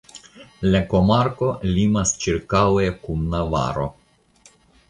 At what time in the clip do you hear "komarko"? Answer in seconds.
0.93-1.51